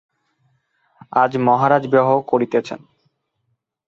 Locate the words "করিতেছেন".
2.21-2.79